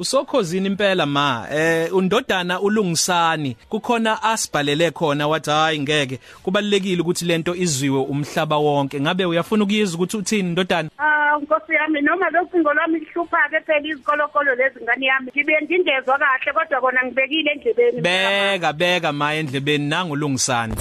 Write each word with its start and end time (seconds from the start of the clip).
usokhozini 0.00 0.66
impela 0.66 1.06
ma 1.06 1.46
eh 1.52 1.94
undodana 1.94 2.60
ulungisani. 2.60 3.56
Kukhona 3.68 4.22
asibhalele 4.22 4.90
khona 4.90 5.28
wathi 5.28 5.50
hayi 5.50 5.80
ngeke. 5.80 6.20
Kubalekile 6.42 7.02
ukuthi 7.02 7.24
lento 7.24 7.54
izwiwe 7.54 8.00
umhlaba 8.00 8.56
wonke. 8.56 9.00
Ngabe 9.00 9.24
uyafuna 9.24 9.64
ukuyizwa 9.64 9.94
ukuthi 9.94 10.16
uthini 10.16 10.50
ndodana? 10.50 10.90
Ah 10.98 11.38
nkosi 11.42 11.72
yami 11.72 12.00
noma 12.00 12.30
locingo 12.30 12.72
lwami 12.74 12.98
lihlupha 12.98 13.48
ke 13.50 13.60
phela 13.66 13.88
izikolokolo 13.88 14.54
lezi 14.54 14.80
ngani 14.82 15.06
yami. 15.06 15.30
Ngibe 15.30 15.52
ngingezwa 15.62 16.18
kahle 16.18 16.52
kodwa 16.52 16.80
kona 16.80 17.04
ngibekile 17.04 17.50
endlebeni. 17.50 18.00
Beka 18.00 18.72
beka 18.72 19.12
ma 19.12 19.34
endlebeni. 19.34 19.88
Nangulungisani 19.88 20.74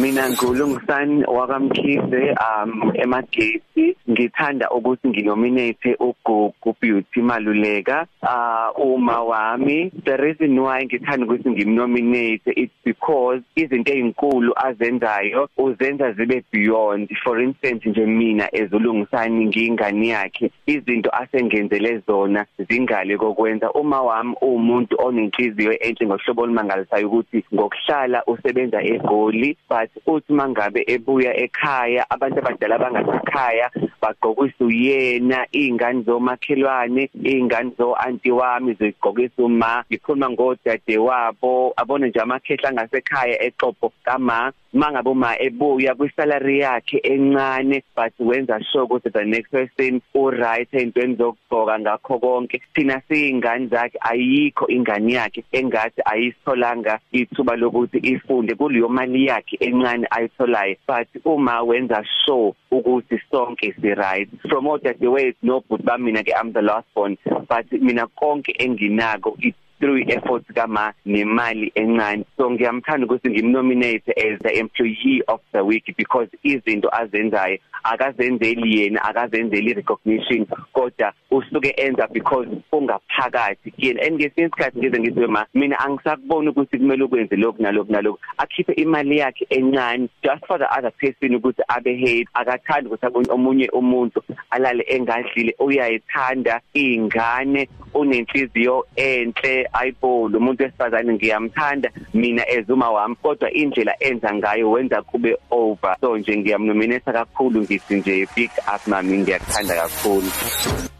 mina 0.00 0.30
ngulungisani 0.30 1.24
wakamkhize 1.24 2.34
um 2.40 2.92
emagate 2.94 3.96
ngithanda 4.10 4.70
ukuthi 4.70 5.08
nginominate 5.08 5.96
uGugu 6.00 6.76
Beauty 6.80 7.20
Maluleka. 7.20 8.06
Uh 8.22 8.70
uma 8.78 9.22
wami 9.24 9.90
the 10.04 10.16
reason 10.16 10.58
why 10.58 10.84
ngithanda 10.84 11.26
ukuthi 11.26 11.50
ngimnominate 11.50 12.42
it's 12.46 12.72
because 12.84 13.42
izinto 13.56 13.92
ezinkulu 13.92 14.52
azenzayo 14.56 15.48
uzenza 15.56 16.12
zibe 16.12 16.44
beyond. 16.52 17.08
For 17.24 17.40
instance 17.40 17.88
nje 17.88 18.06
mina 18.06 18.54
ezulungisani 18.54 19.46
ngingani 19.46 20.08
yakhe 20.08 20.50
izinto 20.66 21.10
asengenzele 21.10 22.02
zona 22.06 22.46
zingale 22.68 23.16
kokwenza. 23.16 23.72
Uma 23.72 24.02
wami 24.02 24.34
umuntu 24.40 24.96
onenhliziyo 24.98 25.78
enhle 25.78 26.06
ngohlobo 26.06 26.42
olumangalisayo 26.42 27.06
ukuthi 27.06 27.44
ngokuhlala 27.54 28.22
usebenza 28.26 28.82
egoli 28.82 29.56
but 29.68 29.87
uthi 30.06 30.32
mangabe 30.32 30.84
ebuya 30.86 31.36
ekhaya 31.36 32.06
abantu 32.10 32.38
abadala 32.38 32.78
bangasekhaya 32.78 33.70
bagqokisa 34.02 34.64
uyena 34.64 35.46
izingane 35.52 36.02
zomakhelwane 36.02 37.10
izingane 37.14 37.70
zo 37.78 37.94
auntie 37.94 38.32
wami 38.32 38.74
zigqokisa 38.74 39.42
uma 39.42 39.84
ngikhuluma 39.90 40.30
ngodade 40.30 40.98
wabo 40.98 41.72
abone 41.76 42.08
nje 42.08 42.20
amakhehla 42.20 42.72
ngasekhaya 42.72 43.42
exopo 43.42 43.92
kama. 44.04 44.52
Mangabe 44.72 45.10
uma 45.10 45.34
ebuya 45.40 45.94
kwisalary 45.94 46.60
yakhe 46.60 46.98
encane 46.98 47.82
but 47.96 48.12
wenza 48.18 48.60
sure 48.72 48.84
ukuthi 48.84 49.10
the 49.12 49.24
next 49.24 49.50
person 49.50 50.00
u 50.14 50.30
right 50.30 50.68
entweni 50.72 51.16
zokugqoka 51.16 51.78
ngakho 51.78 52.18
konke. 52.18 52.60
Thina 52.74 53.02
siyingane 53.08 53.66
zakhe 53.66 53.98
ayikho 54.00 54.66
ingane 54.68 55.12
yakhe 55.12 55.44
engathi 55.52 56.02
ayisitholanga 56.04 56.98
ithuba 57.12 57.56
lokuthi 57.56 57.98
ifunde. 57.98 58.54
Kuleyo 58.54 58.88
mali 58.88 59.26
yakhe 59.26 59.56
encane 59.60 60.06
ayitholayo 60.10 60.76
but 60.86 61.08
uma 61.24 61.62
wenza 61.62 62.04
sure 62.24 62.54
ukuthi 62.70 63.20
sonke 63.30 63.74
si 63.80 63.94
right 63.94 64.28
from 64.48 64.66
all 64.66 64.78
that 64.78 64.98
the 65.00 65.10
way 65.10 65.34
no 65.42 65.62
but 65.68 65.82
bamina 65.84 66.22
ke 66.22 66.32
I'm 66.38 66.52
the 66.52 66.62
last 66.62 66.86
born 66.94 67.16
but 67.48 67.72
mina 67.72 68.06
konke 68.06 68.52
enginako 68.58 69.36
through 69.80 70.02
efforts 70.08 70.46
kama 70.54 70.92
nemali 71.06 71.72
encane. 71.74 72.24
So 72.36 72.50
ngiyamthanda 72.50 73.06
ukuthi 73.06 73.30
ngimnominate 73.30 74.08
as 74.16 74.38
the 74.40 74.58
employee 74.58 75.22
of 75.28 75.40
the 75.52 75.64
week 75.64 75.94
because 75.96 76.28
izinto 76.44 76.88
azenzayo 76.92 77.58
akazenzeli 77.92 78.78
yena 78.78 79.04
akazenzeli 79.04 79.74
recognition 79.74 80.46
kodwa 80.72 81.12
usuke 81.30 81.74
enza 81.76 82.06
because 82.12 82.48
ungaphakathi 82.72 83.72
yena 83.78 84.02
engesinye 84.02 84.46
isikhathi 84.46 84.78
ngize 84.78 85.00
ngithi 85.00 85.26
ma 85.26 85.46
mina 85.54 85.78
angisakubona 85.80 86.50
ukuthi 86.50 86.78
kumele 86.78 87.04
ukwenze 87.04 87.36
lokhu 87.36 87.62
nalokhu 87.62 87.92
nalokhu. 87.92 88.18
Akhiphe 88.38 88.72
imali 88.72 89.18
yakhe 89.18 89.46
encane 89.50 90.08
just 90.22 90.46
for 90.46 90.58
the 90.58 90.78
other 90.78 90.90
person 90.90 91.34
ukuthi 91.34 91.62
abe 91.68 91.96
hate 91.96 92.28
akathandi 92.34 92.86
ukuthi 92.86 93.06
abone 93.06 93.26
omunye 93.30 93.68
umuntu 93.68 94.22
alale 94.50 94.84
engadlile 94.88 95.54
uyayithanda 95.58 96.60
ingane 96.74 97.68
unenhliziyo 97.94 98.86
enhle 98.96 99.68
ayibona 99.72 100.38
umuntu 100.38 100.62
wesifazane 100.62 101.12
ngiyamthanda 101.12 101.90
mina 102.14 102.50
ezuma 102.50 102.90
wami. 102.90 103.14
Kodwa 103.22 103.52
indlela 103.52 103.94
enza 104.00 104.34
ngayo 104.34 104.70
wenza 104.70 105.02
kube 105.02 105.36
over. 105.50 105.96
So 106.00 106.18
nje 106.18 106.36
ngiyamnominate 106.36 107.12
kakhulu 107.12 107.60
ngithi 107.78 107.94
nje 107.94 108.28
big 108.36 108.50
up 108.74 108.86
mami 108.86 109.18
ngiyakuthanda 109.18 109.74
kakhulu. 109.74 110.30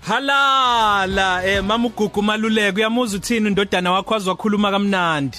Halala 0.08 1.44
eh 1.46 1.64
mama 1.64 1.88
ugugu 1.88 2.22
maluleke 2.22 2.76
uyamuza 2.76 3.16
uthini 3.16 3.48
indodana 3.48 3.92
wakho 3.92 4.14
azwakhuluma 4.14 4.70
kamnandi? 4.70 5.38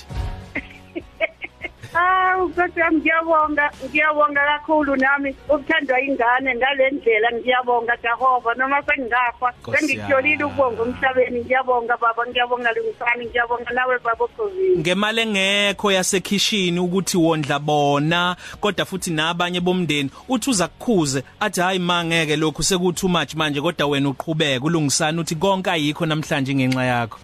Ah 1.99 2.43
ukuthi 2.43 2.81
ngiyabonga 2.93 3.65
ngiyabonga 3.85 4.41
kakhulu 4.49 4.95
nami. 4.95 5.35
Ukuthandwa 5.49 6.01
ingane 6.01 6.55
ngalendlela 6.55 7.29
ngiyabonga 7.33 7.93
Jehova. 8.03 8.53
Noma 8.55 8.83
sengingafa 8.87 9.53
Nkosi 9.59 9.77
sengikutholile 9.77 10.31
yami. 10.31 10.43
ukubonga 10.43 10.83
umhlabeni 10.83 11.39
ngiyabonga 11.39 11.97
baba 11.97 12.23
ngiyabonga 12.27 12.71
lungisani 12.71 13.25
ngiyabonga 13.25 13.71
nawe 13.73 13.99
baba 14.03 14.25
ukhosini 14.25 14.77
ngemali 14.77 15.21
engekho 15.21 15.91
yasekhishini 15.91 16.79
ukuthi 16.79 17.17
wondla 17.17 17.59
bona 17.59 18.35
kodwa 18.61 18.85
futhi 18.85 19.11
nabanye 19.11 19.61
bomndeni 19.61 20.09
uthi 20.29 20.49
uza 20.49 20.67
kukhuze 20.67 21.23
athi 21.39 21.61
hayi 21.61 21.79
mangeke 21.79 22.35
lokhu 22.35 22.63
sekuthi 22.63 22.99
too 22.99 23.07
much 23.07 23.35
manje 23.35 23.61
kodwa 23.61 23.87
wena 23.87 24.09
uqhubeka 24.09 24.65
ulungisana 24.65 25.21
uthi 25.21 25.35
konke 25.35 25.71
ayikho 25.71 26.05
namhlanje 26.05 26.55
ngenxa 26.55 26.83
yakho. 26.83 27.19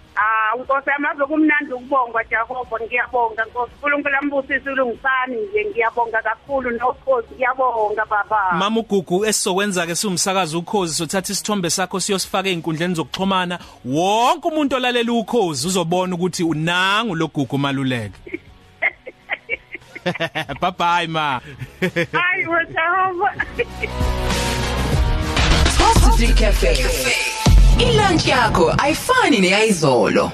Ah 0.55 0.57
Nkosi 0.57 0.89
yamaze 0.89 1.25
kumnandi 1.25 1.73
ukubongwa 1.73 2.23
Jehova 2.23 2.79
ngiyabonga 2.85 3.45
Nkosi. 3.45 3.71
uNkulunkulu 3.83 4.15
ambusise 4.21 4.69
ulungisani 4.69 5.35
nje 5.35 5.65
ngiyabonga 5.71 6.21
kakhulu 6.21 6.71
nokhosi. 6.71 7.27
Ngiyabonga 7.35 8.05
baba. 8.05 8.51
Mama 8.51 8.79
ugugu 8.79 9.25
esizokwenza 9.25 9.85
ke 9.85 9.95
siwumsakazi 9.95 10.57
ukhozi 10.57 10.93
sothatha 10.95 11.33
isithombe 11.33 11.69
sakho 11.69 11.99
siyosifaka 11.99 12.49
einkundleni 12.49 12.95
zokuxhumana. 12.95 13.59
Wonke 13.85 14.47
umuntu 14.47 14.75
olalela 14.75 15.11
ukhozi 15.13 15.67
uzobona 15.67 16.15
ukuthi 16.15 16.43
unangu 16.43 17.15
logugu 17.15 17.57
maluleke 17.57 18.19
bye 20.61 20.71
bye 20.77 21.07
ma. 21.07 21.41
Hayi 21.81 22.45
we 22.47 22.65
Jehova 22.65 23.29
Top 25.77 26.17
City 26.17 26.33
Cafe. 26.33 26.75
Ilunch 27.79 28.27
yakho 28.27 28.73
ayifani 28.77 29.39
neyizolo. 29.41 30.31